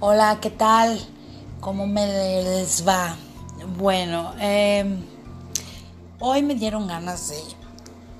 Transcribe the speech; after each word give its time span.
Hola, 0.00 0.38
¿qué 0.40 0.50
tal? 0.50 0.96
¿Cómo 1.58 1.88
me 1.88 2.06
les 2.06 2.86
va? 2.86 3.16
Bueno, 3.78 4.32
em, 4.38 5.02
hoy 6.20 6.40
me 6.44 6.54
dieron 6.54 6.86
ganas 6.86 7.30
de, 7.30 7.40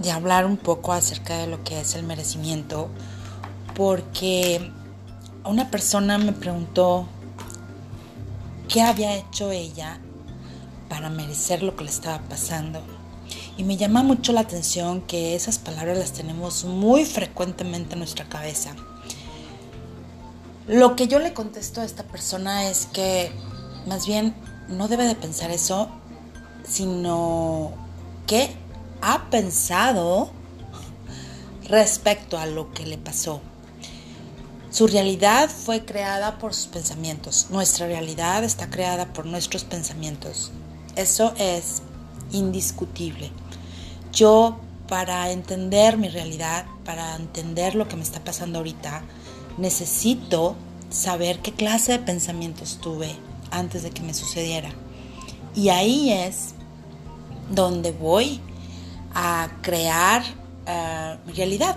de 0.01 0.11
hablar 0.11 0.45
un 0.45 0.57
poco 0.57 0.93
acerca 0.93 1.39
de 1.39 1.47
lo 1.47 1.63
que 1.63 1.81
es 1.81 1.95
el 1.95 2.03
merecimiento, 2.03 2.89
porque 3.77 4.73
una 5.45 5.71
persona 5.71 6.19
me 6.19 6.33
preguntó 6.33 7.07
qué 8.67 8.83
había 8.83 9.15
hecho 9.15 9.53
ella 9.53 10.01
para 10.89 11.11
merecer 11.11 11.63
lo 11.63 11.77
que 11.77 11.85
le 11.85 11.91
estaba 11.91 12.19
pasando. 12.23 12.83
Y 13.57 13.63
me 13.63 13.77
llama 13.77 14.03
mucho 14.03 14.33
la 14.33 14.41
atención 14.41 15.01
que 15.03 15.37
esas 15.37 15.61
palabras 15.61 15.97
las 15.97 16.13
tenemos 16.13 16.65
muy 16.65 17.05
frecuentemente 17.05 17.93
en 17.93 18.01
nuestra 18.01 18.29
cabeza. 18.29 18.75
Lo 20.69 20.97
que 20.97 21.09
yo 21.09 21.19
le 21.19 21.33
contesto 21.33 21.81
a 21.81 21.85
esta 21.85 22.03
persona 22.03 22.69
es 22.69 22.85
que 22.93 23.33
más 23.87 24.07
bien 24.07 24.35
no 24.69 24.87
debe 24.87 25.07
de 25.07 25.15
pensar 25.15 25.51
eso, 25.51 25.89
sino 26.63 27.73
que 28.27 28.55
ha 29.01 29.31
pensado 29.31 30.31
respecto 31.65 32.37
a 32.37 32.45
lo 32.45 32.71
que 32.75 32.87
le 32.87 32.99
pasó. 32.99 33.41
Su 34.71 34.87
realidad 34.87 35.49
fue 35.49 35.87
creada 35.87 36.39
por 36.39 36.53
sus 36.53 36.67
pensamientos. 36.67 37.47
Nuestra 37.49 37.87
realidad 37.87 38.45
está 38.45 38.69
creada 38.69 39.15
por 39.15 39.25
nuestros 39.25 39.65
pensamientos. 39.65 40.53
Eso 40.97 41.33
es 41.39 41.81
indiscutible. 42.31 43.31
Yo, 44.13 44.61
para 44.87 45.31
entender 45.31 45.97
mi 45.97 46.11
realidad, 46.11 46.67
para 46.85 47.17
entender 47.17 47.75
lo 47.75 47.89
que 47.89 47.97
me 47.97 48.03
está 48.03 48.23
pasando 48.23 48.59
ahorita, 48.59 49.03
necesito 49.59 50.57
saber 50.91 51.41
qué 51.41 51.53
clase 51.53 51.93
de 51.93 51.99
pensamientos 51.99 52.79
tuve 52.81 53.15
antes 53.51 53.83
de 53.83 53.91
que 53.91 54.03
me 54.03 54.15
sucediera. 54.15 54.71
Y 55.55 55.71
ahí 55.71 56.13
es 56.13 56.55
donde 57.51 57.93
voy 57.93 58.41
a 59.15 59.49
crear 59.63 60.23
mi 61.27 61.33
realidad. 61.33 61.77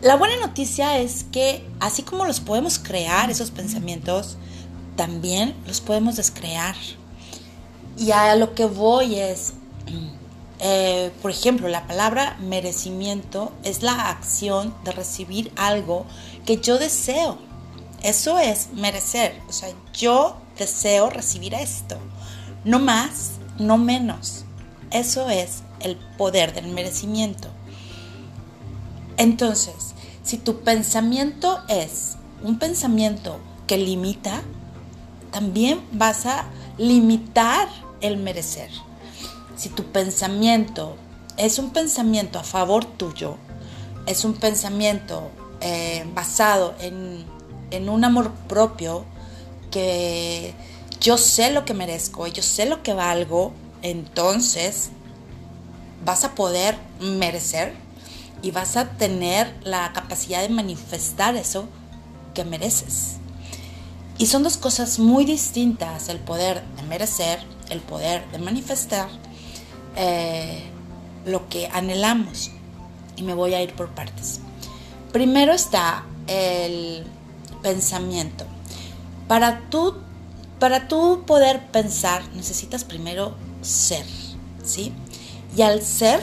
La 0.00 0.14
buena 0.14 0.36
noticia 0.36 0.98
es 0.98 1.24
que 1.24 1.64
así 1.80 2.02
como 2.02 2.24
los 2.24 2.38
podemos 2.38 2.78
crear, 2.78 3.30
esos 3.30 3.50
pensamientos, 3.50 4.36
también 4.96 5.54
los 5.66 5.80
podemos 5.80 6.16
descrear. 6.16 6.76
Y 7.96 8.12
a 8.12 8.36
lo 8.36 8.54
que 8.54 8.66
voy 8.66 9.16
es, 9.16 9.54
eh, 10.60 11.10
por 11.20 11.32
ejemplo, 11.32 11.68
la 11.68 11.86
palabra 11.88 12.36
merecimiento 12.40 13.52
es 13.64 13.82
la 13.82 14.08
acción 14.08 14.72
de 14.84 14.92
recibir 14.92 15.50
algo 15.56 16.06
que 16.48 16.56
yo 16.56 16.78
deseo. 16.78 17.36
Eso 18.02 18.38
es 18.38 18.72
merecer. 18.72 19.38
O 19.50 19.52
sea, 19.52 19.68
yo 19.92 20.38
deseo 20.56 21.10
recibir 21.10 21.52
esto. 21.52 21.98
No 22.64 22.78
más, 22.78 23.32
no 23.58 23.76
menos. 23.76 24.46
Eso 24.90 25.28
es 25.28 25.62
el 25.80 25.96
poder 26.16 26.54
del 26.54 26.68
merecimiento. 26.68 27.48
Entonces, 29.18 29.92
si 30.22 30.38
tu 30.38 30.60
pensamiento 30.60 31.60
es 31.68 32.16
un 32.42 32.58
pensamiento 32.58 33.38
que 33.66 33.76
limita, 33.76 34.40
también 35.30 35.82
vas 35.92 36.24
a 36.24 36.46
limitar 36.78 37.68
el 38.00 38.16
merecer. 38.16 38.70
Si 39.54 39.68
tu 39.68 39.84
pensamiento 39.84 40.96
es 41.36 41.58
un 41.58 41.74
pensamiento 41.74 42.38
a 42.38 42.42
favor 42.42 42.86
tuyo, 42.86 43.36
es 44.06 44.24
un 44.24 44.32
pensamiento 44.32 45.30
eh, 45.60 46.04
basado 46.14 46.74
en, 46.80 47.26
un 47.88 48.04
amor 48.04 48.32
propio, 48.48 49.04
que 49.70 50.54
yo 51.00 51.18
sé 51.18 51.50
lo 51.50 51.64
que 51.64 51.74
merezco, 51.74 52.26
yo 52.26 52.42
sé 52.42 52.66
lo 52.66 52.82
que 52.82 52.94
valgo, 52.94 53.52
entonces 53.82 54.90
vas 56.04 56.24
a 56.24 56.34
poder 56.34 56.76
merecer 57.00 57.74
y 58.42 58.50
vas 58.50 58.76
a 58.76 58.90
tener 58.90 59.54
la 59.64 59.92
capacidad 59.92 60.42
de 60.42 60.48
manifestar 60.48 61.36
eso 61.36 61.68
que 62.34 62.44
mereces. 62.44 63.16
Y 64.16 64.26
son 64.26 64.42
dos 64.42 64.56
cosas 64.56 64.98
muy 64.98 65.24
distintas, 65.24 66.08
el 66.08 66.18
poder 66.18 66.64
de 66.76 66.82
merecer, 66.84 67.40
el 67.70 67.80
poder 67.80 68.28
de 68.30 68.38
manifestar 68.38 69.08
eh, 69.96 70.62
lo 71.24 71.48
que 71.48 71.68
anhelamos. 71.68 72.50
Y 73.16 73.22
me 73.22 73.34
voy 73.34 73.54
a 73.54 73.62
ir 73.62 73.74
por 73.74 73.88
partes. 73.90 74.40
Primero 75.12 75.52
está 75.52 76.04
el 76.26 77.04
pensamiento. 77.62 78.44
Para 79.26 79.68
tú, 79.70 79.94
para 80.58 80.88
tú 80.88 81.24
poder 81.26 81.66
pensar, 81.70 82.22
necesitas 82.34 82.84
primero 82.84 83.34
ser, 83.62 84.04
¿sí? 84.64 84.92
Y 85.56 85.62
al 85.62 85.82
ser 85.82 86.20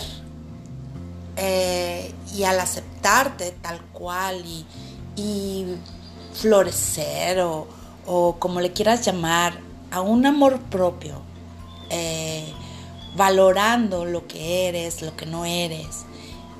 eh, 1.38 2.14
y 2.36 2.44
al 2.44 2.60
aceptarte 2.60 3.52
tal 3.62 3.82
cual 3.92 4.44
y, 5.16 5.66
florecer 6.34 7.40
o, 7.40 7.68
o, 8.06 8.36
como 8.38 8.60
le 8.60 8.74
quieras 8.74 9.06
llamar, 9.06 9.58
a 9.90 10.02
un 10.02 10.26
amor 10.26 10.60
propio, 10.60 11.22
eh, 11.90 12.46
valorando 13.16 14.04
lo 14.04 14.28
que 14.28 14.68
eres, 14.68 15.02
lo 15.02 15.16
que 15.16 15.26
no 15.26 15.46
eres 15.46 16.06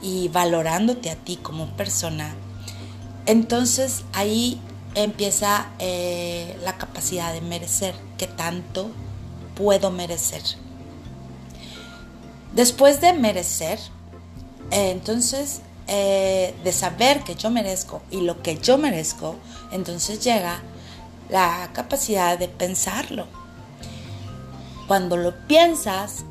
y 0.06 0.28
valorándote 0.28 1.10
a 1.10 1.16
ti 1.16 1.38
como 1.38 1.66
persona, 1.76 2.36
entonces 3.26 4.04
ahí 4.14 4.62
empieza 4.94 5.72
eh, 5.80 6.56
la 6.64 6.78
capacidad 6.78 7.34
de 7.34 7.42
merecer, 7.42 7.96
que 8.20 8.28
tanto 8.28 8.92
puedo 9.56 9.90
merecer. 9.90 10.44
Después 12.54 13.02
de 13.02 13.14
merecer, 13.14 13.80
eh, 14.70 14.92
entonces 14.92 15.62
eh, 15.88 16.54
de 16.64 16.72
saber 16.72 17.24
que 17.24 17.34
yo 17.34 17.50
merezco 17.50 18.04
y 18.12 18.22
lo 18.22 18.44
que 18.44 18.60
yo 18.60 18.78
merezco, 18.78 19.36
entonces 19.72 20.24
llega 20.24 20.62
la 21.30 21.72
capacidad 21.74 22.38
de 22.38 22.48
pensarlo. 22.48 23.26
Cuando 24.88 25.18
lo 25.18 25.48
piensas, 25.48 26.26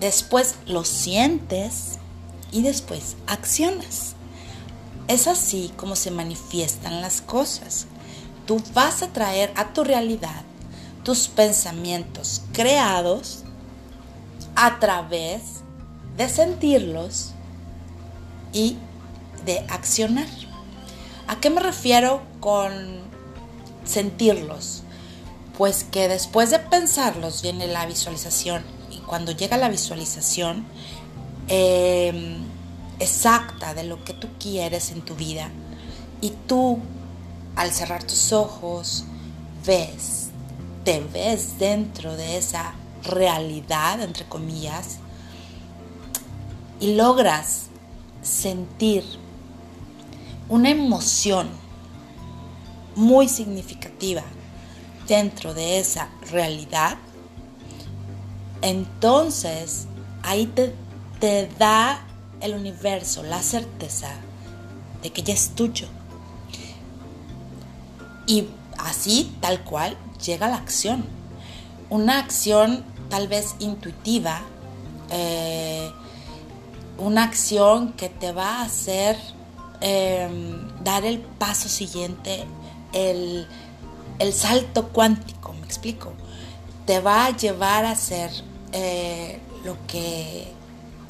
después 0.00 0.56
lo 0.66 0.82
sientes 0.82 2.00
y 2.54 2.62
después 2.62 3.16
accionas. 3.26 4.14
Es 5.08 5.26
así 5.26 5.72
como 5.76 5.96
se 5.96 6.12
manifiestan 6.12 7.02
las 7.02 7.20
cosas. 7.20 7.86
Tú 8.46 8.62
vas 8.72 9.02
a 9.02 9.08
traer 9.08 9.52
a 9.56 9.72
tu 9.72 9.82
realidad 9.82 10.42
tus 11.02 11.28
pensamientos 11.28 12.42
creados 12.52 13.42
a 14.54 14.78
través 14.78 15.42
de 16.16 16.28
sentirlos 16.28 17.32
y 18.52 18.78
de 19.44 19.58
accionar. 19.68 20.28
¿A 21.26 21.40
qué 21.40 21.50
me 21.50 21.60
refiero 21.60 22.22
con 22.38 23.00
sentirlos? 23.84 24.84
Pues 25.58 25.82
que 25.82 26.06
después 26.06 26.50
de 26.50 26.60
pensarlos 26.60 27.42
viene 27.42 27.66
la 27.66 27.84
visualización 27.84 28.62
y 28.90 28.98
cuando 28.98 29.32
llega 29.32 29.56
la 29.56 29.68
visualización 29.68 30.64
em, 31.48 32.44
exacta 32.98 33.74
de 33.74 33.84
lo 33.84 34.02
que 34.04 34.14
tú 34.14 34.28
quieres 34.38 34.90
en 34.90 35.02
tu 35.02 35.14
vida. 35.14 35.50
Y 36.20 36.30
tú 36.46 36.80
al 37.56 37.72
cerrar 37.72 38.04
tus 38.04 38.32
ojos 38.32 39.04
ves, 39.64 40.28
te 40.84 41.00
ves 41.00 41.58
dentro 41.58 42.16
de 42.16 42.36
esa 42.36 42.74
realidad, 43.04 44.00
entre 44.00 44.24
comillas, 44.26 44.98
y 46.80 46.94
logras 46.94 47.66
sentir 48.22 49.04
una 50.48 50.70
emoción 50.70 51.48
muy 52.96 53.28
significativa 53.28 54.22
dentro 55.06 55.54
de 55.54 55.78
esa 55.78 56.08
realidad, 56.30 56.96
entonces 58.62 59.86
ahí 60.22 60.46
te, 60.46 60.74
te 61.24 61.48
da 61.58 62.04
el 62.42 62.52
universo 62.52 63.22
la 63.22 63.42
certeza 63.42 64.10
de 65.02 65.10
que 65.10 65.22
ya 65.22 65.32
es 65.32 65.54
tuyo. 65.54 65.86
Y 68.26 68.48
así, 68.76 69.34
tal 69.40 69.64
cual, 69.64 69.96
llega 70.22 70.48
la 70.48 70.56
acción. 70.56 71.06
Una 71.88 72.18
acción 72.18 72.84
tal 73.08 73.26
vez 73.28 73.54
intuitiva, 73.58 74.42
eh, 75.08 75.90
una 76.98 77.24
acción 77.24 77.94
que 77.94 78.10
te 78.10 78.32
va 78.32 78.58
a 78.58 78.64
hacer 78.64 79.16
em, 79.80 80.68
dar 80.82 81.06
el 81.06 81.20
paso 81.20 81.70
siguiente, 81.70 82.44
el, 82.92 83.46
salto 84.34 84.88
cuántico, 84.88 85.54
me 85.54 85.64
explico. 85.64 86.12
Te 86.84 87.00
va 87.00 87.24
a 87.24 87.30
llevar 87.34 87.86
a 87.86 87.92
hacer 87.92 88.30
eh, 88.72 89.40
lo 89.64 89.78
que 89.86 90.52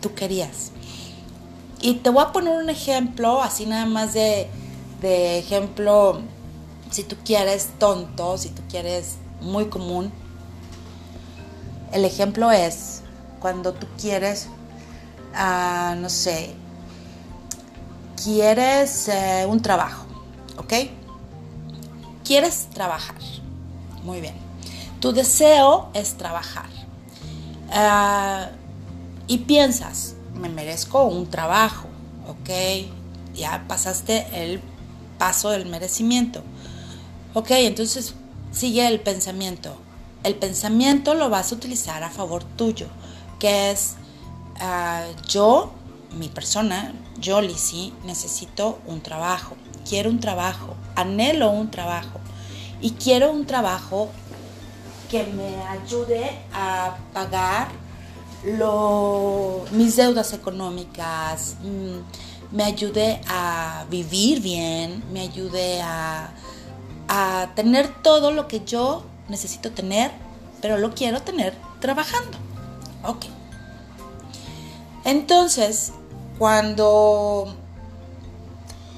tú 0.05 0.15
querías. 0.15 0.71
Y 1.81 1.95
te 1.95 2.11
voy 2.11 2.23
a 2.23 2.31
poner 2.31 2.59
un 2.63 2.69
ejemplo, 2.69 3.43
así 3.43 3.65
nada 3.65 3.87
más 3.87 4.13
de, 4.13 4.51
de 5.01 5.39
ejemplo 5.39 6.21
si 6.91 7.05
tú 7.05 7.17
quieres 7.25 7.71
tonto, 7.79 8.37
si 8.37 8.51
tú 8.51 8.61
quieres 8.69 9.15
muy 9.41 9.71
común, 9.71 10.13
el 11.91 12.05
ejemplo 12.05 12.53
es 12.53 13.01
cuando 13.41 13.73
tú 13.73 13.87
quieres, 13.99 14.49
ah, 15.35 15.95
no 15.97 16.11
sé, 16.11 16.55
quieres 18.23 19.09
eh, 19.09 19.47
un 19.49 19.63
trabajo, 19.63 20.05
¿ok? 20.59 20.73
Quieres 22.25 22.69
trabajar. 22.75 23.17
Muy 24.03 24.21
bien. 24.21 24.35
Tu 25.01 25.13
deseo 25.13 25.89
es 25.95 26.15
trabajar. 26.19 26.69
Ah, 27.73 28.51
y 29.27 29.39
piensas, 29.39 30.15
me 30.35 30.49
merezco 30.49 31.05
un 31.05 31.29
trabajo, 31.29 31.89
¿ok? 32.29 32.51
Ya 33.35 33.65
pasaste 33.67 34.27
el 34.33 34.61
paso 35.19 35.51
del 35.51 35.67
merecimiento. 35.67 36.43
Ok, 37.33 37.51
entonces 37.53 38.15
sigue 38.53 38.87
el 38.87 39.01
pensamiento. 39.01 39.77
El 40.23 40.37
pensamiento 40.37 41.15
lo 41.15 41.31
vas 41.31 41.53
a 41.53 41.55
utilizar 41.55 42.03
a 42.03 42.11
favor 42.11 42.45
tuyo, 42.45 42.87
que 43.39 43.71
es 43.71 43.95
ah, 44.61 45.05
yo, 45.29 45.73
mi 46.17 46.29
persona, 46.29 46.95
yo, 47.19 47.41
Lizzie, 47.41 47.93
necesito 48.05 48.79
un 48.87 49.03
trabajo, 49.03 49.57
quiero 49.89 50.11
un 50.11 50.21
trabajo, 50.21 50.75
anhelo 50.95 51.51
un 51.51 51.71
trabajo 51.71 52.21
y 52.81 52.93
quiero 52.93 53.33
un 53.33 53.47
trabajo 53.47 54.11
que 55.11 55.25
me 55.25 55.63
ayude 55.67 56.31
a 56.53 56.97
pagar 57.13 57.69
lo, 58.45 59.65
mis 59.73 59.97
deudas 59.97 60.33
económicas, 60.33 61.57
mm, 61.63 62.55
me 62.57 62.65
ayude 62.65 63.21
a 63.27 63.87
vivir 63.91 64.41
bien, 64.41 65.03
me 65.13 65.21
ayude 65.23 65.81
a, 65.83 66.31
a 67.09 67.51
tener 67.55 68.03
todo 68.03 68.31
lo 68.31 68.47
que 68.49 68.65
yo 68.65 69.05
necesito 69.29 69.71
tener, 69.73 70.13
pero 70.61 70.79
lo 70.79 70.95
quiero 70.95 71.23
tener 71.23 71.55
trabajando. 71.81 72.39
Ok. 73.05 73.27
Entonces, 75.05 75.93
cuando 76.39 77.55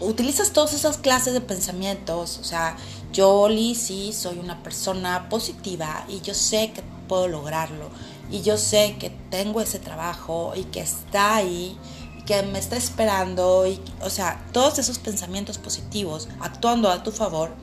utilizas 0.00 0.52
todas 0.52 0.72
esas 0.74 0.98
clases 0.98 1.32
de 1.32 1.40
pensamientos, 1.40 2.38
o 2.38 2.44
sea, 2.44 2.76
yo, 3.12 3.48
sí, 3.74 4.12
soy 4.12 4.38
una 4.38 4.62
persona 4.62 5.28
positiva 5.28 6.04
y 6.08 6.20
yo 6.20 6.34
sé 6.34 6.72
que 6.72 6.82
puedo 7.08 7.28
lograrlo 7.28 7.88
y 8.30 8.42
yo 8.42 8.58
sé 8.58 8.96
que 8.98 9.10
tengo 9.30 9.60
ese 9.60 9.78
trabajo 9.78 10.52
y 10.56 10.64
que 10.64 10.80
está 10.80 11.36
ahí 11.36 11.78
y 12.18 12.22
que 12.22 12.42
me 12.42 12.58
está 12.58 12.76
esperando 12.76 13.66
y 13.66 13.80
o 14.02 14.10
sea, 14.10 14.44
todos 14.52 14.78
esos 14.78 14.98
pensamientos 14.98 15.58
positivos 15.58 16.28
actuando 16.40 16.90
a 16.90 17.02
tu 17.02 17.12
favor, 17.12 17.54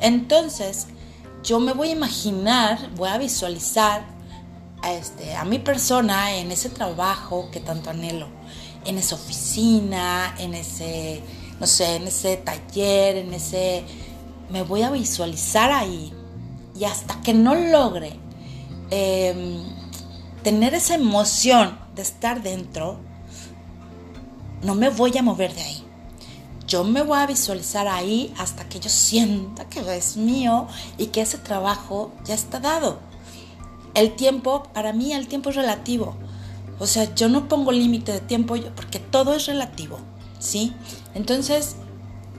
entonces 0.00 0.88
yo 1.42 1.60
me 1.60 1.72
voy 1.72 1.88
a 1.88 1.92
imaginar, 1.92 2.90
voy 2.96 3.08
a 3.08 3.18
visualizar 3.18 4.04
a, 4.82 4.92
este, 4.92 5.34
a 5.34 5.44
mi 5.44 5.58
persona 5.58 6.36
en 6.36 6.50
ese 6.50 6.70
trabajo 6.70 7.48
que 7.52 7.60
tanto 7.60 7.90
anhelo, 7.90 8.28
en 8.84 8.98
esa 8.98 9.14
oficina, 9.14 10.34
en 10.38 10.54
ese, 10.54 11.22
no 11.60 11.66
sé, 11.66 11.96
en 11.96 12.08
ese 12.08 12.36
taller, 12.36 13.16
en 13.16 13.34
ese, 13.34 13.84
me 14.50 14.62
voy 14.62 14.82
a 14.82 14.90
visualizar 14.90 15.70
ahí 15.70 16.12
y 16.78 16.84
hasta 16.84 17.20
que 17.22 17.32
no 17.32 17.54
logre 17.54 18.12
em, 18.90 19.85
tener 20.46 20.74
esa 20.74 20.94
emoción 20.94 21.76
de 21.96 22.02
estar 22.02 22.40
dentro, 22.40 23.00
no 24.62 24.76
me 24.76 24.90
voy 24.90 25.18
a 25.18 25.22
mover 25.22 25.52
de 25.52 25.60
ahí. 25.60 25.82
Yo 26.68 26.84
me 26.84 27.02
voy 27.02 27.18
a 27.18 27.26
visualizar 27.26 27.88
ahí 27.88 28.32
hasta 28.38 28.68
que 28.68 28.78
yo 28.78 28.88
sienta 28.88 29.68
que 29.68 29.80
es 29.96 30.16
mío 30.16 30.68
y 30.98 31.06
que 31.06 31.22
ese 31.22 31.38
trabajo 31.38 32.12
ya 32.24 32.34
está 32.34 32.60
dado. 32.60 33.00
El 33.94 34.14
tiempo, 34.14 34.62
para 34.72 34.92
mí 34.92 35.12
el 35.12 35.26
tiempo 35.26 35.50
es 35.50 35.56
relativo. 35.56 36.14
O 36.78 36.86
sea, 36.86 37.12
yo 37.16 37.28
no 37.28 37.48
pongo 37.48 37.72
límite 37.72 38.12
de 38.12 38.20
tiempo 38.20 38.54
porque 38.76 39.00
todo 39.00 39.34
es 39.34 39.46
relativo, 39.46 39.98
¿sí? 40.38 40.72
Entonces, 41.16 41.74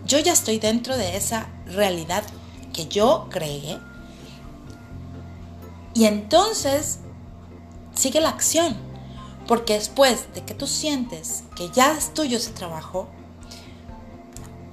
yo 0.05 0.17
ya 0.19 0.31
estoy 0.31 0.59
dentro 0.59 0.95
de 0.95 1.17
esa 1.17 1.49
realidad 1.65 2.23
que 2.71 2.87
yo 2.87 3.27
creé. 3.29 3.77
Y 5.93 6.05
entonces 6.05 6.99
sigue 7.97 8.21
la 8.21 8.29
acción. 8.29 8.75
Porque 9.47 9.73
después 9.73 10.33
de 10.33 10.43
que 10.43 10.53
tú 10.53 10.67
sientes 10.67 11.43
que 11.55 11.69
ya 11.71 11.93
es 11.97 12.13
tuyo 12.13 12.37
ese 12.37 12.51
trabajo, 12.51 13.07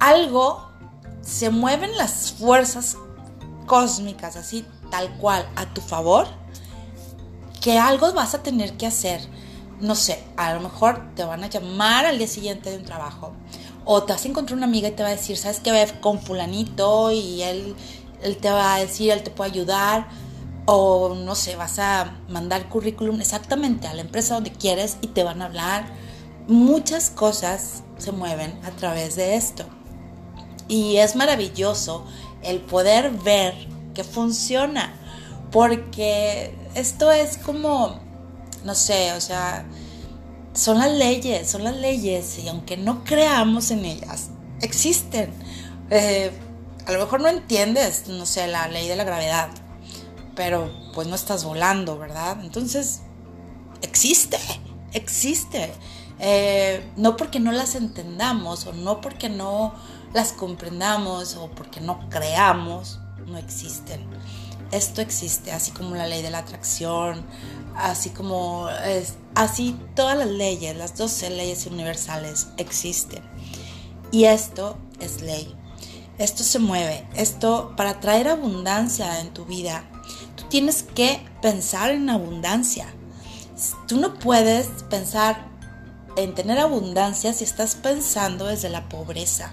algo 0.00 0.68
se 1.22 1.50
mueven 1.50 1.96
las 1.96 2.32
fuerzas 2.32 2.96
cósmicas 3.66 4.36
así 4.36 4.66
tal 4.90 5.16
cual 5.18 5.48
a 5.56 5.72
tu 5.72 5.80
favor, 5.80 6.26
que 7.60 7.78
algo 7.78 8.12
vas 8.12 8.34
a 8.34 8.42
tener 8.42 8.76
que 8.76 8.86
hacer. 8.86 9.20
No 9.80 9.94
sé, 9.94 10.22
a 10.36 10.54
lo 10.54 10.60
mejor 10.60 11.14
te 11.14 11.24
van 11.24 11.42
a 11.42 11.48
llamar 11.48 12.06
al 12.06 12.18
día 12.18 12.28
siguiente 12.28 12.70
de 12.70 12.76
un 12.76 12.84
trabajo. 12.84 13.32
O 13.84 14.02
te 14.02 14.12
vas 14.12 14.24
a 14.24 14.28
encontrar 14.28 14.56
una 14.56 14.66
amiga 14.66 14.88
y 14.88 14.92
te 14.92 15.02
va 15.02 15.08
a 15.08 15.12
decir, 15.12 15.36
¿sabes 15.36 15.60
qué? 15.60 15.72
Ve 15.72 15.86
con 16.00 16.20
fulanito 16.20 17.10
y 17.10 17.42
él, 17.42 17.74
él 18.22 18.36
te 18.36 18.50
va 18.50 18.74
a 18.74 18.80
decir, 18.80 19.10
él 19.10 19.22
te 19.22 19.30
puede 19.30 19.50
ayudar 19.50 20.08
o 20.66 21.14
no 21.14 21.34
sé, 21.34 21.56
vas 21.56 21.78
a 21.78 22.18
mandar 22.28 22.68
currículum 22.68 23.20
exactamente 23.20 23.86
a 23.86 23.94
la 23.94 24.00
empresa 24.00 24.34
donde 24.34 24.52
quieres 24.52 24.96
y 25.02 25.08
te 25.08 25.24
van 25.24 25.42
a 25.42 25.46
hablar. 25.46 25.86
Muchas 26.46 27.10
cosas 27.10 27.82
se 27.98 28.12
mueven 28.12 28.58
a 28.64 28.70
través 28.70 29.16
de 29.16 29.36
esto. 29.36 29.64
Y 30.68 30.96
es 30.96 31.16
maravilloso 31.16 32.04
el 32.42 32.60
poder 32.60 33.10
ver 33.10 33.54
que 33.94 34.04
funciona, 34.04 34.94
porque 35.52 36.54
esto 36.74 37.10
es 37.12 37.36
como, 37.38 38.00
no 38.64 38.74
sé, 38.74 39.12
o 39.12 39.20
sea, 39.20 39.66
son 40.54 40.78
las 40.78 40.92
leyes, 40.92 41.48
son 41.50 41.64
las 41.64 41.76
leyes, 41.76 42.38
y 42.38 42.48
aunque 42.48 42.76
no 42.76 43.04
creamos 43.04 43.70
en 43.70 43.84
ellas, 43.84 44.30
existen. 44.60 45.30
Eh, 45.90 46.30
a 46.86 46.92
lo 46.92 46.98
mejor 46.98 47.20
no 47.20 47.28
entiendes, 47.28 48.08
no 48.08 48.26
sé, 48.26 48.46
la 48.46 48.68
ley 48.68 48.88
de 48.88 48.96
la 48.96 49.04
gravedad, 49.04 49.50
pero 50.34 50.70
pues 50.94 51.06
no 51.08 51.14
estás 51.14 51.44
volando, 51.44 51.98
¿verdad? 51.98 52.38
Entonces, 52.42 53.02
existe, 53.82 54.38
existe. 54.92 55.72
Eh, 56.20 56.92
no 56.96 57.16
porque 57.16 57.40
no 57.40 57.52
las 57.52 57.74
entendamos 57.74 58.66
o 58.66 58.72
no 58.72 59.00
porque 59.00 59.28
no 59.28 59.74
las 60.12 60.32
comprendamos 60.32 61.36
o 61.36 61.50
porque 61.50 61.80
no 61.80 62.08
creamos, 62.08 63.00
no 63.26 63.36
existen. 63.36 64.06
Esto 64.70 65.02
existe, 65.02 65.52
así 65.52 65.70
como 65.72 65.94
la 65.94 66.06
ley 66.06 66.22
de 66.22 66.30
la 66.30 66.38
atracción, 66.38 67.24
así 67.76 68.10
como 68.10 68.68
es, 68.70 69.14
así 69.34 69.78
todas 69.94 70.16
las 70.16 70.28
leyes, 70.28 70.76
las 70.76 70.96
12 70.96 71.30
leyes 71.30 71.66
universales 71.66 72.48
existen. 72.56 73.22
Y 74.10 74.24
esto 74.24 74.78
es 75.00 75.20
ley. 75.22 75.54
Esto 76.18 76.44
se 76.44 76.60
mueve. 76.60 77.06
Esto 77.14 77.74
para 77.76 78.00
traer 78.00 78.28
abundancia 78.28 79.20
en 79.20 79.34
tu 79.34 79.44
vida 79.44 79.84
tienes 80.48 80.82
que 80.82 81.26
pensar 81.42 81.90
en 81.90 82.08
abundancia. 82.10 82.86
Tú 83.88 83.98
no 83.98 84.14
puedes 84.14 84.66
pensar 84.88 85.48
en 86.16 86.34
tener 86.34 86.58
abundancia 86.58 87.32
si 87.32 87.44
estás 87.44 87.74
pensando 87.74 88.46
desde 88.46 88.68
la 88.68 88.88
pobreza. 88.88 89.50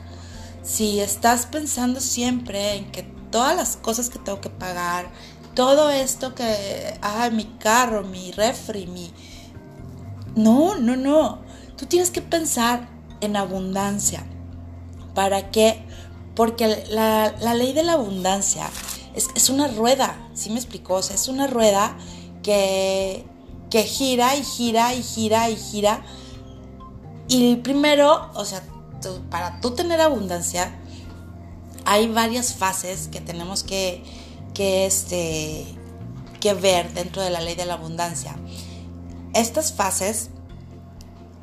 Si 0.63 1.00
estás 1.00 1.48
pensando 1.48 2.00
siempre 2.00 2.75
en 2.75 2.91
que 2.91 3.03
todas 3.31 3.55
las 3.55 3.77
cosas 3.77 4.10
que 4.10 4.20
tengo 4.20 4.41
que 4.41 4.50
pagar, 4.50 5.10
todo 5.55 5.89
esto 5.89 6.36
que, 6.36 6.98
ah, 7.01 7.29
mi 7.31 7.46
carro, 7.46 8.03
mi 8.03 8.31
refri, 8.31 8.88
mi... 8.88 9.12
No, 10.36 10.75
no, 10.75 10.96
no. 10.96 11.41
Tú 11.77 11.88
tienes 11.88 12.12
que 12.12 12.22
pensar 12.22 12.88
en 13.22 13.36
abundancia. 13.36 14.24
¿Para 15.15 15.51
qué? 15.51 15.84
Porque 16.36 16.86
la 16.89 17.53
ley 17.55 17.74
de 17.74 17.84
la 17.84 17.93
abundancia 17.93 18.70
es, 19.13 19.50
una 19.50 19.67
rueda, 19.67 20.15
¿sí 20.41 20.50
me 20.50 20.57
explicó? 20.57 20.95
O 20.95 21.03
sea, 21.03 21.15
es 21.15 21.27
una 21.27 21.48
rueda 21.48 21.98
que, 22.43 23.25
que 23.69 23.83
gira 23.83 24.36
y 24.36 24.43
gira 24.43 24.93
y 24.93 25.03
gira 25.03 25.50
y 25.50 25.55
gira. 25.55 26.03
Y 27.27 27.57
primero, 27.57 28.29
o 28.33 28.43
sea, 28.43 28.63
para 29.29 29.62
tú 29.62 29.71
tener 29.71 30.01
abundancia, 30.01 30.77
hay 31.86 32.07
varias 32.07 32.53
fases 32.53 33.07
que 33.07 33.21
tenemos 33.21 33.63
que, 33.63 34.03
que, 34.53 34.86
este, 34.86 35.65
que 36.39 36.53
ver 36.53 36.93
dentro 36.93 37.21
de 37.21 37.29
la 37.29 37.41
ley 37.41 37.55
de 37.55 37.65
la 37.65 37.75
abundancia. 37.75 38.36
Estas 39.33 39.74
fases 39.74 40.29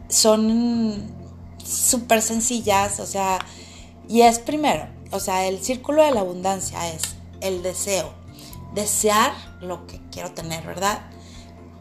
son 0.08 1.10
súper 1.64 2.22
sencillas, 2.22 3.00
o 3.00 3.06
sea, 3.06 3.38
y 4.08 4.22
es 4.22 4.38
primero, 4.38 4.86
o 5.10 5.20
sea, 5.20 5.46
el 5.46 5.62
círculo 5.62 6.02
de 6.02 6.12
la 6.12 6.20
abundancia 6.20 6.88
es 6.88 7.02
el 7.40 7.62
deseo, 7.62 8.12
desear 8.74 9.32
lo 9.60 9.86
que 9.86 10.00
quiero 10.10 10.32
tener, 10.32 10.66
¿verdad? 10.66 11.00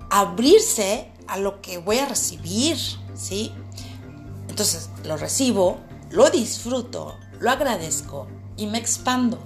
Abrirse 0.09 1.11
a 1.27 1.37
lo 1.37 1.61
que 1.61 1.77
voy 1.77 1.99
a 1.99 2.05
recibir, 2.05 2.77
¿sí? 3.13 3.51
Entonces 4.49 4.89
lo 5.03 5.17
recibo, 5.17 5.77
lo 6.09 6.29
disfruto, 6.29 7.17
lo 7.39 7.51
agradezco 7.51 8.27
y 8.55 8.67
me 8.67 8.77
expando. 8.77 9.39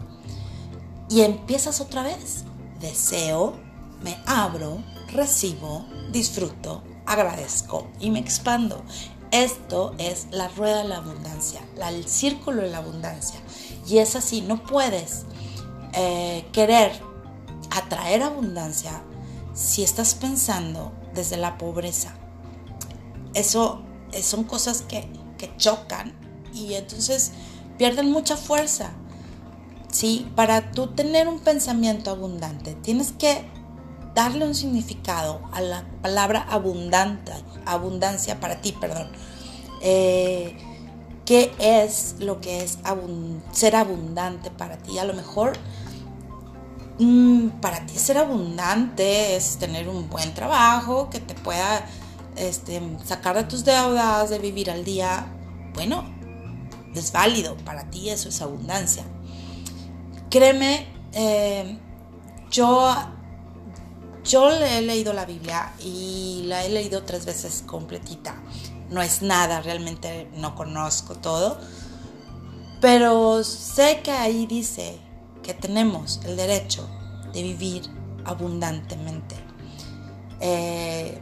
y 1.10 1.22
empiezas 1.22 1.82
otra 1.82 2.04
vez. 2.04 2.46
Deseo, 2.80 3.56
me 4.02 4.18
abro, 4.26 4.82
recibo, 5.12 5.86
disfruto, 6.12 6.84
agradezco 7.06 7.90
y 8.00 8.12
me 8.12 8.20
expando. 8.20 8.82
Esto 9.32 9.94
es 9.98 10.28
la 10.32 10.48
rueda 10.48 10.84
de 10.84 10.88
la 10.90 10.98
abundancia, 10.98 11.62
el 11.86 12.08
círculo 12.08 12.62
de 12.62 12.70
la 12.70 12.78
abundancia. 12.78 13.42
Y 13.88 13.98
es 13.98 14.16
así, 14.16 14.42
no 14.42 14.64
puedes 14.64 15.26
eh, 15.94 16.46
querer 16.54 17.02
atraer 17.72 18.22
abundancia 18.24 19.02
si 19.54 19.84
estás 19.84 20.14
pensando 20.14 20.92
desde 21.14 21.38
la 21.38 21.58
pobreza. 21.58 22.14
Eso 23.34 23.82
son 24.22 24.44
cosas 24.44 24.82
que, 24.84 25.10
chocan 25.58 26.14
y 26.54 26.76
entonces 26.76 27.32
pierden 27.80 28.12
mucha 28.12 28.38
fuerza. 28.38 28.92
¿sí? 29.92 30.32
Para 30.36 30.72
tú 30.72 30.88
tener 30.88 31.28
un 31.28 31.40
pensamiento 31.40 32.12
abundante, 32.12 32.76
tienes 32.76 33.12
que 33.12 33.50
darle 34.14 34.46
un 34.46 34.54
significado 34.54 35.42
a 35.52 35.62
la 35.62 35.84
palabra 36.02 36.46
abundante, 36.50 37.32
abundancia 37.66 38.40
para 38.40 38.62
ti, 38.62 38.72
perdón. 38.74 39.10
Eh, 39.82 40.58
¿Qué 41.26 41.52
es 41.60 42.16
lo 42.20 42.42
que 42.42 42.64
es 42.64 42.80
ser 43.52 43.76
abundante 43.76 44.52
para 44.52 44.78
ti? 44.78 45.00
A 45.00 45.06
lo 45.06 45.14
mejor 45.14 45.54
para 47.62 47.86
ti 47.86 47.98
ser 47.98 48.18
abundante 48.18 49.36
es 49.36 49.58
tener 49.58 49.88
un 49.88 50.10
buen 50.10 50.34
trabajo 50.34 51.10
que 51.10 51.20
te 51.20 51.34
pueda 51.34 51.86
este, 52.36 52.82
sacar 53.06 53.36
de 53.36 53.44
tus 53.46 53.66
deudas, 53.66 54.30
de 54.30 54.40
vivir 54.40 54.70
al 54.70 54.84
día. 54.84 55.28
Bueno, 55.74 56.06
es 56.94 57.12
válido, 57.12 57.58
para 57.58 57.90
ti 57.90 58.10
eso 58.10 58.30
es 58.30 58.42
abundancia. 58.42 59.04
Créeme, 60.30 60.88
eh, 61.14 61.78
yo, 62.50 62.94
yo 64.24 64.50
le 64.50 64.78
he 64.78 64.82
leído 64.82 65.14
la 65.14 65.26
Biblia 65.26 65.74
y 65.84 66.44
la 66.46 66.66
he 66.66 66.70
leído 66.70 67.04
tres 67.04 67.26
veces 67.26 67.64
completita. 67.66 68.36
No 68.90 69.02
es 69.02 69.22
nada, 69.22 69.62
realmente 69.62 70.30
no 70.36 70.56
conozco 70.56 71.16
todo. 71.16 71.60
Pero 72.80 73.44
sé 73.44 74.02
que 74.04 74.12
ahí 74.12 74.46
dice 74.46 75.00
que 75.44 75.54
tenemos 75.54 76.22
el 76.26 76.36
derecho 76.36 76.88
de 77.34 77.44
vivir 77.44 77.84
abundantemente. 78.26 79.36
Eh, 80.40 81.22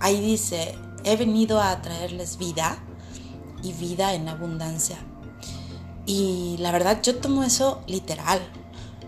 ahí 0.00 0.20
dice, 0.20 0.74
he 1.04 1.16
venido 1.16 1.60
a 1.60 1.80
traerles 1.82 2.38
vida 2.38 2.78
y 3.62 3.72
vida 3.72 4.14
en 4.14 4.28
abundancia. 4.28 4.98
Y 6.06 6.56
la 6.58 6.72
verdad 6.72 7.00
yo 7.02 7.16
tomo 7.16 7.44
eso 7.44 7.82
literal. 7.86 8.40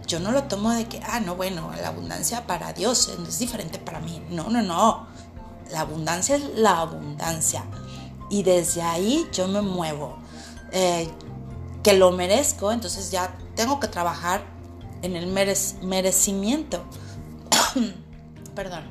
Yo 0.07 0.21
no 0.21 0.33
lo 0.33 0.45
tomo 0.45 0.71
de 0.73 0.87
que, 0.87 1.01
ah, 1.07 1.21
no, 1.21 1.37
bueno, 1.37 1.71
la 1.81 1.89
abundancia 1.89 2.47
para 2.47 2.73
Dios 2.73 3.09
es 3.27 3.39
diferente 3.39 3.79
para 3.79 4.01
mí. 4.01 4.23
No, 4.31 4.51
no, 4.51 4.61
no. 4.61 5.07
La 5.71 5.81
abundancia 5.81 6.37
es 6.37 6.43
la 6.57 6.81
abundancia. 6.81 7.65
Y 8.29 8.43
desde 8.43 8.83
ahí 8.83 9.27
yo 9.33 9.47
me 9.49 9.63
muevo. 9.63 10.19
Eh, 10.73 11.09
que 11.83 11.95
lo 11.95 12.11
merezco, 12.11 12.73
entonces 12.73 13.11
ya 13.11 13.37
tengo 13.61 13.79
que 13.79 13.89
trabajar 13.89 14.43
en 15.03 15.17
el 15.17 15.27
merecimiento. 15.27 16.83
Perdón. 18.55 18.91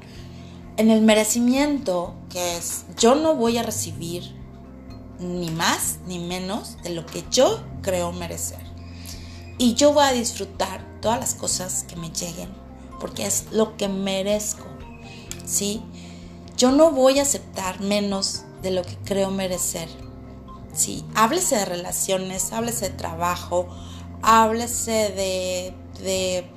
En 0.77 0.91
el 0.91 1.01
merecimiento 1.01 2.13
que 2.29 2.55
es, 2.55 2.85
yo 2.95 3.15
no 3.15 3.33
voy 3.33 3.57
a 3.57 3.63
recibir 3.63 4.35
ni 5.17 5.49
más 5.49 5.97
ni 6.05 6.19
menos 6.19 6.77
de 6.83 6.91
lo 6.91 7.03
que 7.07 7.23
yo 7.31 7.63
creo 7.81 8.11
merecer. 8.11 8.59
Y 9.57 9.73
yo 9.73 9.91
voy 9.91 10.03
a 10.03 10.11
disfrutar 10.11 10.85
todas 11.01 11.19
las 11.19 11.33
cosas 11.33 11.83
que 11.87 11.95
me 11.95 12.11
lleguen, 12.11 12.49
porque 12.99 13.25
es 13.25 13.47
lo 13.51 13.75
que 13.75 13.87
merezco. 13.87 14.67
¿Sí? 15.47 15.81
Yo 16.57 16.71
no 16.71 16.91
voy 16.91 17.17
a 17.17 17.23
aceptar 17.23 17.81
menos 17.81 18.43
de 18.61 18.69
lo 18.69 18.83
que 18.83 18.95
creo 19.03 19.31
merecer. 19.31 19.89
¿Sí? 20.75 21.03
Háblese 21.15 21.55
de 21.55 21.65
relaciones, 21.65 22.53
háblese 22.53 22.89
de 22.89 22.95
trabajo, 22.95 23.67
háblese 24.21 24.91
de, 24.91 25.73
de 26.03 26.49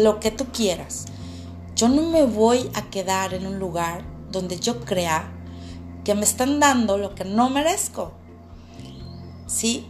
lo 0.00 0.20
que 0.20 0.30
tú 0.30 0.46
quieras. 0.46 1.06
Yo 1.74 1.88
no 1.88 2.02
me 2.02 2.24
voy 2.24 2.70
a 2.74 2.90
quedar 2.90 3.34
en 3.34 3.46
un 3.46 3.58
lugar 3.58 4.04
donde 4.30 4.58
yo 4.58 4.80
crea 4.80 5.30
que 6.04 6.14
me 6.14 6.22
están 6.22 6.60
dando 6.60 6.98
lo 6.98 7.14
que 7.14 7.24
no 7.24 7.50
merezco. 7.50 8.12
¿Sí? 9.46 9.86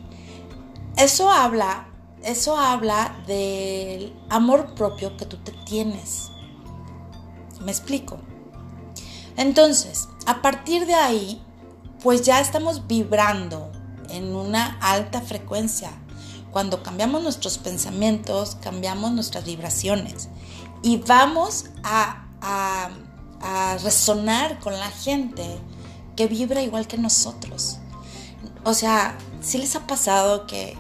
Eso 0.96 1.30
habla, 1.30 1.88
eso 2.22 2.56
habla 2.56 3.22
del 3.26 4.14
amor 4.28 4.74
propio 4.74 5.16
que 5.16 5.26
tú 5.26 5.38
te 5.38 5.52
tienes. 5.64 6.30
¿Me 7.60 7.70
explico? 7.70 8.18
Entonces, 9.36 10.08
a 10.26 10.42
partir 10.42 10.86
de 10.86 10.94
ahí, 10.94 11.42
pues 12.02 12.22
ya 12.22 12.40
estamos 12.40 12.86
vibrando 12.86 13.72
en 14.10 14.34
una 14.34 14.78
alta 14.80 15.20
frecuencia. 15.20 15.90
Cuando 16.52 16.82
cambiamos 16.82 17.22
nuestros 17.22 17.56
pensamientos, 17.56 18.56
cambiamos 18.60 19.12
nuestras 19.12 19.44
vibraciones 19.44 20.28
y 20.82 20.98
vamos 20.98 21.66
a, 21.82 22.18
resonar 23.82 24.60
con 24.60 24.78
la 24.78 24.88
gente 24.90 25.58
que 26.14 26.28
vibra 26.28 26.62
igual 26.62 26.86
que 26.86 26.96
nosotros. 26.96 27.78
O 28.64 28.72
sea, 28.72 29.18
si 29.40 29.58
les 29.58 29.74
ha 29.74 29.84
pasado 29.86 30.46
que, 30.46 30.76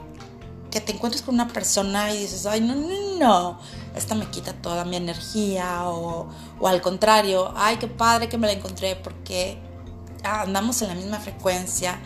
que 0.70 0.80
te 0.80 0.92
encuentres 0.92 1.22
con 1.22 1.34
una 1.34 1.48
persona 1.48 2.14
y 2.14 2.18
dices, 2.18 2.46
ay, 2.46 2.60
no, 2.60 2.76
no, 2.76 3.18
no, 3.18 3.58
esta 3.96 4.14
me 4.14 4.26
quita 4.26 4.52
toda 4.52 4.84
mi 4.84 4.94
energía 4.94 5.88
o, 5.88 6.28
o 6.60 6.68
al 6.68 6.80
contrario, 6.82 7.52
ay, 7.56 7.78
qué 7.78 7.88
padre 7.88 8.28
que 8.28 8.38
me 8.38 8.46
la 8.46 8.52
encontré 8.52 8.94
porque 8.94 9.58
andamos 10.22 10.80
en 10.82 10.88
la 10.88 10.94
misma 10.94 11.18
frecuencia, 11.18 11.98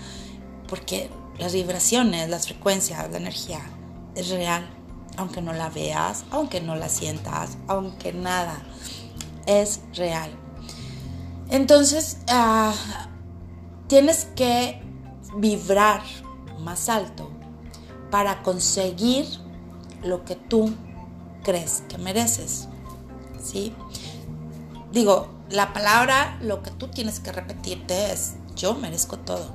porque 0.69 1.11
las 1.38 1.52
vibraciones, 1.52 2.28
las 2.28 2.47
frecuencias, 2.47 3.11
la 3.11 3.16
energía 3.16 3.61
es 4.14 4.28
real, 4.31 4.69
aunque 5.16 5.43
no 5.43 5.52
la 5.52 5.69
veas, 5.69 6.25
aunque 6.31 6.61
no 6.61 6.76
la 6.76 6.88
sientas, 6.88 7.59
aunque 7.69 8.12
nada, 8.12 8.62
es 9.47 9.81
real. 9.95 10.31
Entonces, 11.49 12.19
uh, 12.28 12.73
Tienes 13.88 14.26
que 14.35 14.83
vibrar 15.37 16.02
más 16.59 16.88
alto 16.88 17.31
para 18.11 18.43
conseguir 18.43 19.25
lo 20.02 20.25
que 20.25 20.35
tú 20.35 20.75
crees 21.45 21.85
que 21.88 21.97
mereces. 21.97 22.66
¿Sí? 23.40 23.73
Digo, 24.90 25.28
la 25.50 25.73
palabra, 25.73 26.37
lo 26.43 26.64
que 26.64 26.73
tú 26.73 26.88
tienes 26.88 27.21
que 27.21 27.31
repetirte 27.31 28.12
es, 28.12 28.35
yo 28.57 28.75
merezco 28.75 29.19
todo. 29.19 29.52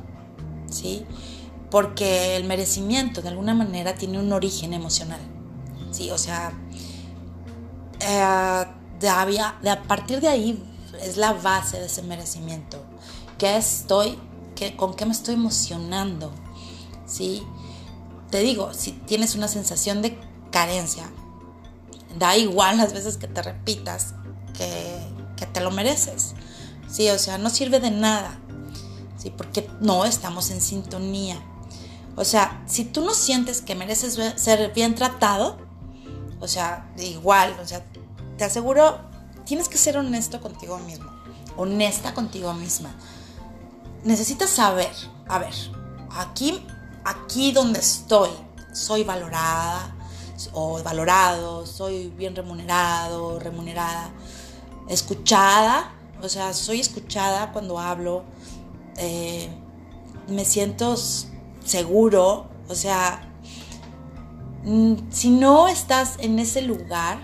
¿Sí? 0.70 1.06
Porque 1.72 2.36
el 2.36 2.44
merecimiento 2.44 3.24
de 3.24 3.30
alguna 3.30 3.56
manera 3.56 3.96
tiene 3.96 4.20
un 4.20 4.32
origen 4.32 4.74
emocional. 4.74 5.22
¿Sí? 5.92 6.12
O 6.12 6.18
sea, 6.20 6.54
eh, 8.02 8.22
a 8.22 9.84
partir 9.88 10.22
de 10.22 10.28
ahí 10.28 10.64
es 11.02 11.18
la 11.18 11.34
base 11.34 11.80
de 11.80 11.88
ese 11.88 12.04
merecimiento 12.04 12.86
qué 13.42 13.58
estoy, 13.58 14.20
qué, 14.54 14.76
con 14.76 14.94
qué 14.94 15.08
me 15.08 15.14
estoy 15.14 15.34
emocionando, 15.34 16.32
¿sí? 17.08 17.42
Te 18.30 18.38
digo, 18.38 18.72
si 18.72 18.92
tienes 18.92 19.34
una 19.34 19.48
sensación 19.48 20.04
de 20.04 20.16
carencia, 20.52 21.10
da 22.20 22.38
igual 22.38 22.78
las 22.78 22.94
veces 22.94 23.18
que 23.18 23.28
te 23.28 23.42
repitas 23.42 24.14
que, 24.56 25.00
que 25.38 25.48
te 25.48 25.60
lo 25.60 25.72
mereces, 25.72 26.36
¿sí? 26.88 27.10
O 27.10 27.18
sea, 27.18 27.40
no 27.40 27.50
sirve 27.50 27.80
de 27.80 27.90
nada, 27.90 28.40
¿sí? 29.18 29.32
Porque 29.36 29.68
no 29.80 30.06
estamos 30.06 30.52
en 30.52 30.62
sintonía. 30.62 31.42
O 32.16 32.26
sea, 32.26 32.64
si 32.68 32.86
tú 32.86 33.02
no 33.02 33.14
sientes 33.14 33.62
que 33.62 33.76
mereces 33.76 34.20
ser 34.36 34.74
bien 34.74 34.96
tratado, 34.96 35.58
o 36.40 36.48
sea, 36.48 36.92
igual, 36.98 37.56
o 37.62 37.66
sea, 37.66 37.84
te 38.38 38.44
aseguro, 38.44 39.00
tienes 39.46 39.70
que 39.70 39.78
ser 39.78 39.98
honesto 39.98 40.42
contigo 40.42 40.78
mismo, 40.80 41.10
honesta 41.56 42.14
contigo 42.14 42.54
misma. 42.54 42.94
Necesitas 44.04 44.50
saber, 44.50 44.92
a 45.28 45.40
ver, 45.40 45.54
aquí, 46.12 46.66
aquí 47.06 47.52
donde 47.52 47.80
estoy, 47.80 48.30
soy 48.74 49.04
valorada 49.04 49.96
o 50.54 50.82
valorado, 50.82 51.66
soy 51.66 52.10
bien 52.10 52.36
remunerado, 52.36 53.40
remunerada, 53.40 54.10
escuchada, 54.90 55.94
o 56.22 56.30
sea, 56.30 56.54
soy 56.54 56.80
escuchada 56.80 57.52
cuando 57.52 57.80
hablo, 57.80 58.24
eh, 58.98 59.50
me 60.28 60.46
siento 60.46 60.96
seguro, 61.64 62.48
o 62.68 62.76
sea, 62.76 63.30
mm, 64.64 64.94
si 65.12 65.30
no 65.30 65.68
estás 65.68 66.16
en 66.20 66.40
ese 66.40 66.62
lugar 66.62 67.20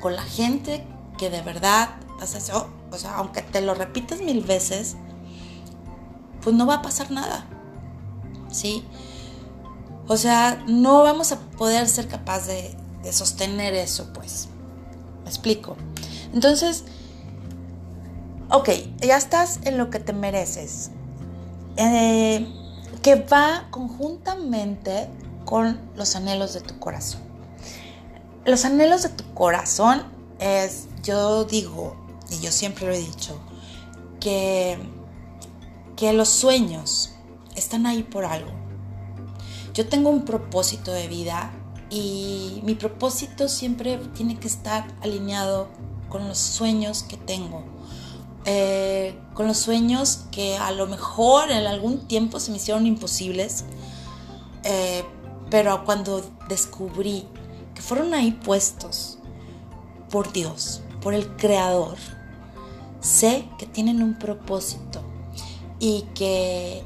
con 0.00 0.14
la 0.14 0.22
gente 0.22 0.86
que 1.18 1.30
de 1.30 1.42
verdad 1.42 1.90
eso, 2.22 2.68
o 2.90 2.96
sea, 2.96 3.16
aunque 3.16 3.42
te 3.42 3.60
lo 3.60 3.74
repites 3.74 4.22
mil 4.22 4.42
veces, 4.42 4.96
pues 6.42 6.54
no 6.54 6.66
va 6.66 6.76
a 6.76 6.82
pasar 6.82 7.10
nada. 7.10 7.46
¿Sí? 8.50 8.84
O 10.08 10.16
sea, 10.16 10.64
no 10.68 11.02
vamos 11.02 11.32
a 11.32 11.38
poder 11.38 11.88
ser 11.88 12.08
capaz 12.08 12.46
de, 12.46 12.76
de 13.02 13.12
sostener 13.12 13.74
eso, 13.74 14.12
pues. 14.12 14.48
¿Me 15.24 15.28
explico? 15.28 15.76
Entonces, 16.32 16.84
ok, 18.50 18.70
ya 19.00 19.16
estás 19.16 19.60
en 19.64 19.78
lo 19.78 19.90
que 19.90 19.98
te 19.98 20.12
mereces. 20.12 20.90
Eh, 21.76 22.46
que 23.06 23.14
va 23.14 23.68
conjuntamente 23.70 25.08
con 25.44 25.78
los 25.94 26.16
anhelos 26.16 26.54
de 26.54 26.60
tu 26.60 26.76
corazón. 26.80 27.20
Los 28.44 28.64
anhelos 28.64 29.04
de 29.04 29.10
tu 29.10 29.22
corazón 29.32 30.02
es, 30.40 30.88
yo 31.04 31.44
digo, 31.44 31.96
y 32.32 32.40
yo 32.40 32.50
siempre 32.50 32.84
lo 32.84 32.92
he 32.92 32.98
dicho, 32.98 33.38
que, 34.18 34.76
que 35.94 36.12
los 36.14 36.28
sueños 36.30 37.12
están 37.54 37.86
ahí 37.86 38.02
por 38.02 38.24
algo. 38.24 38.50
Yo 39.72 39.88
tengo 39.88 40.10
un 40.10 40.24
propósito 40.24 40.90
de 40.90 41.06
vida 41.06 41.52
y 41.90 42.60
mi 42.64 42.74
propósito 42.74 43.48
siempre 43.48 43.98
tiene 44.16 44.36
que 44.36 44.48
estar 44.48 44.84
alineado 45.00 45.68
con 46.08 46.26
los 46.26 46.38
sueños 46.38 47.04
que 47.04 47.16
tengo. 47.16 47.62
Eh, 48.48 49.18
con 49.34 49.48
los 49.48 49.58
sueños 49.58 50.20
que 50.30 50.56
a 50.56 50.70
lo 50.70 50.86
mejor 50.86 51.50
en 51.50 51.66
algún 51.66 52.06
tiempo 52.06 52.38
se 52.38 52.52
me 52.52 52.58
hicieron 52.58 52.86
imposibles, 52.86 53.64
eh, 54.62 55.04
pero 55.50 55.84
cuando 55.84 56.24
descubrí 56.48 57.26
que 57.74 57.82
fueron 57.82 58.14
ahí 58.14 58.30
puestos 58.30 59.18
por 60.10 60.32
Dios, 60.32 60.80
por 61.02 61.12
el 61.12 61.26
Creador, 61.36 61.96
sé 63.00 63.48
que 63.58 63.66
tienen 63.66 64.00
un 64.00 64.16
propósito 64.16 65.02
y 65.80 66.02
que, 66.14 66.84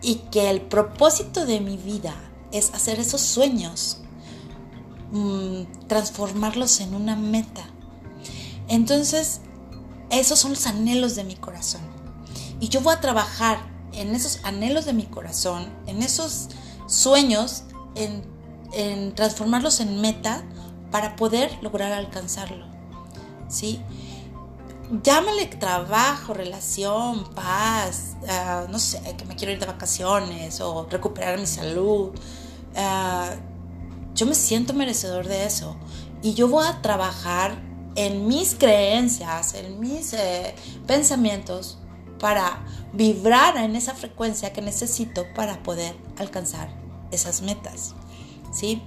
y 0.00 0.16
que 0.32 0.48
el 0.48 0.62
propósito 0.62 1.44
de 1.44 1.60
mi 1.60 1.76
vida 1.76 2.14
es 2.52 2.72
hacer 2.72 3.00
esos 3.00 3.20
sueños, 3.20 3.98
mm, 5.12 5.86
transformarlos 5.88 6.80
en 6.80 6.94
una 6.94 7.16
meta. 7.16 7.66
Entonces, 8.68 9.42
esos 10.10 10.38
son 10.38 10.52
los 10.52 10.66
anhelos 10.66 11.16
de 11.16 11.24
mi 11.24 11.36
corazón. 11.36 11.82
Y 12.60 12.68
yo 12.68 12.80
voy 12.80 12.94
a 12.94 13.00
trabajar 13.00 13.58
en 13.92 14.14
esos 14.14 14.40
anhelos 14.44 14.84
de 14.84 14.92
mi 14.92 15.04
corazón, 15.04 15.66
en 15.86 16.02
esos 16.02 16.48
sueños, 16.86 17.64
en, 17.94 19.14
transformarlos 19.14 19.80
en 19.80 20.00
meta 20.00 20.44
para 20.90 21.16
poder 21.16 21.56
lograr 21.62 21.92
alcanzarlo. 21.92 22.66
¿Sí? 23.48 23.80
llámale 25.02 25.46
trabajo, 25.46 26.32
relación, 26.32 27.24
paz, 27.34 28.16
ah, 28.28 28.66
no 28.70 28.78
sé, 28.78 29.00
que 29.16 29.24
me 29.24 29.34
quiero 29.34 29.52
ir 29.52 29.58
de 29.58 29.66
vacaciones 29.66 30.60
o 30.60 30.86
recuperar 30.88 31.38
mi 31.38 31.46
salud. 31.46 32.12
Ah, 32.76 33.30
yo 34.14 34.26
me 34.26 34.34
siento 34.34 34.74
merecedor 34.74 35.26
de 35.26 35.44
eso 35.44 35.76
y 36.22 36.34
yo 36.34 36.48
voy 36.48 36.66
a 36.66 36.80
trabajar 36.82 37.60
en 37.96 38.28
mis 38.28 38.54
creencias, 38.54 39.54
en 39.54 39.80
mis 39.80 40.12
eh, 40.12 40.54
pensamientos 40.86 41.78
para 42.18 42.64
vibrar 42.92 43.56
en 43.56 43.76
esa 43.76 43.94
frecuencia 43.94 44.52
que 44.52 44.62
necesito 44.62 45.24
para 45.34 45.62
poder 45.62 45.96
alcanzar 46.18 46.68
esas 47.10 47.42
metas. 47.42 47.94
¿Sí? 48.52 48.82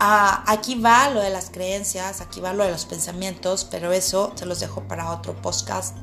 Ah, 0.00 0.44
aquí 0.46 0.76
va 0.76 1.10
lo 1.10 1.20
de 1.20 1.30
las 1.30 1.50
creencias, 1.50 2.20
aquí 2.22 2.40
va 2.40 2.54
lo 2.54 2.64
de 2.64 2.70
los 2.70 2.86
pensamientos, 2.86 3.66
pero 3.70 3.92
eso 3.92 4.32
se 4.34 4.46
los 4.46 4.60
dejo 4.60 4.82
para 4.88 5.12
otro 5.12 5.34
podcast. 5.40 5.96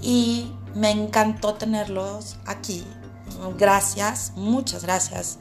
Y 0.00 0.50
me 0.74 0.90
encantó 0.90 1.54
tenerlos 1.54 2.36
aquí. 2.46 2.84
Gracias, 3.58 4.32
muchas 4.36 4.82
gracias 4.82 5.38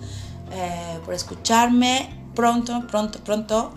eh, 0.52 1.00
por 1.06 1.14
escucharme. 1.14 2.18
Pronto, 2.36 2.86
pronto, 2.88 3.20
pronto 3.24 3.74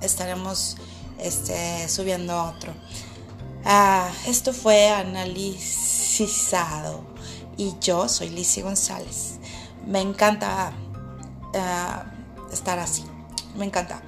estaremos 0.00 0.76
este, 1.22 1.88
subiendo 1.88 2.42
otro. 2.44 2.72
Ah, 3.64 4.10
esto 4.26 4.52
fue 4.52 4.88
analizado 4.88 6.20
y 7.56 7.74
yo 7.80 8.08
soy 8.08 8.30
Lizzie 8.30 8.62
González. 8.62 9.38
Me 9.86 10.00
encanta 10.00 10.72
ah, 11.54 12.04
estar 12.52 12.78
así. 12.78 13.04
Me 13.56 13.64
encanta. 13.64 14.02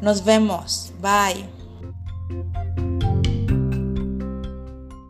Nos 0.00 0.24
vemos. 0.24 0.92
Bye. 1.00 1.59